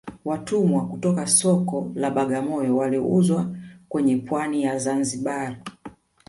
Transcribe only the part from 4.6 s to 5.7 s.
ya zanzibar